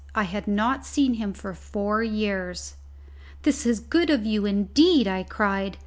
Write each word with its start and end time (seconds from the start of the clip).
I 0.15 0.23
had 0.23 0.47
not 0.47 0.83
seen 0.83 1.13
him 1.13 1.31
for 1.31 1.53
four 1.53 2.01
years. 2.01 2.73
"This 3.43 3.67
is 3.67 3.79
good 3.79 4.09
of 4.09 4.25
you, 4.25 4.47
indeed!" 4.47 5.07
I 5.07 5.21
cried. 5.21 5.77